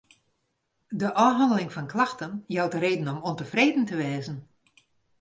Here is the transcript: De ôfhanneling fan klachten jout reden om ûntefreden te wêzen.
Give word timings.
De 0.99 1.09
ôfhanneling 1.25 1.71
fan 1.75 1.91
klachten 1.93 2.31
jout 2.55 2.75
reden 2.83 3.11
om 3.13 3.19
ûntefreden 3.29 3.85
te 3.87 3.95
wêzen. 4.01 4.37